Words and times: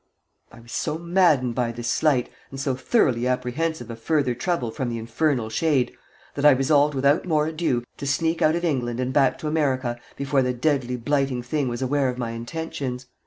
I 0.51 0.59
was 0.61 0.71
so 0.71 0.97
maddened 0.97 1.53
by 1.53 1.71
this 1.71 1.87
slight, 1.87 2.27
and 2.49 2.59
so 2.59 2.73
thoroughly 2.73 3.27
apprehensive 3.27 3.91
of 3.91 3.99
further 4.01 4.33
trouble 4.33 4.71
from 4.71 4.89
the 4.89 4.97
infernal 4.97 5.51
shade, 5.51 5.95
that 6.33 6.43
I 6.43 6.49
resolved 6.49 6.95
without 6.95 7.25
more 7.27 7.45
ado 7.45 7.83
to 7.97 8.07
sneak 8.07 8.41
out 8.41 8.55
of 8.55 8.65
England 8.65 8.99
and 8.99 9.13
back 9.13 9.37
to 9.37 9.47
America 9.47 9.99
before 10.17 10.41
the 10.41 10.53
deadly 10.55 10.95
blighting 10.95 11.43
thing 11.43 11.67
was 11.67 11.83
aware 11.83 12.09
of 12.09 12.17
my 12.17 12.31
intentions. 12.31 13.05